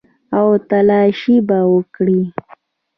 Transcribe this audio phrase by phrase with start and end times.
[0.37, 2.21] او تلاشي به وکړي.